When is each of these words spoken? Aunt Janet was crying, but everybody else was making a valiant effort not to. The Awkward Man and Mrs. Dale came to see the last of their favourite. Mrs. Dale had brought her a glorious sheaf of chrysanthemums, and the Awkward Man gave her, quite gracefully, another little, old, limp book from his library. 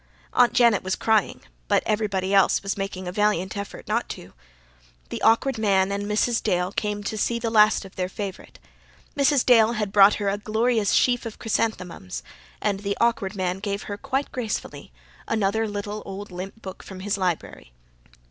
Aunt 0.33 0.53
Janet 0.53 0.81
was 0.81 0.95
crying, 0.95 1.41
but 1.67 1.83
everybody 1.85 2.33
else 2.33 2.63
was 2.63 2.75
making 2.75 3.07
a 3.07 3.11
valiant 3.11 3.55
effort 3.55 3.87
not 3.87 4.09
to. 4.09 4.33
The 5.09 5.21
Awkward 5.21 5.59
Man 5.59 5.91
and 5.91 6.07
Mrs. 6.07 6.41
Dale 6.41 6.71
came 6.71 7.03
to 7.03 7.15
see 7.19 7.37
the 7.37 7.51
last 7.51 7.85
of 7.85 7.95
their 7.95 8.09
favourite. 8.09 8.57
Mrs. 9.15 9.45
Dale 9.45 9.73
had 9.73 9.91
brought 9.91 10.15
her 10.15 10.27
a 10.27 10.39
glorious 10.39 10.91
sheaf 10.93 11.27
of 11.27 11.37
chrysanthemums, 11.37 12.23
and 12.59 12.79
the 12.79 12.97
Awkward 12.99 13.35
Man 13.35 13.59
gave 13.59 13.83
her, 13.83 13.95
quite 13.95 14.31
gracefully, 14.31 14.91
another 15.27 15.67
little, 15.67 16.01
old, 16.03 16.31
limp 16.31 16.59
book 16.63 16.81
from 16.81 17.01
his 17.01 17.15
library. 17.15 17.71